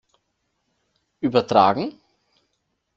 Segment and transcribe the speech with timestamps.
[1.21, 1.93] Übertragen?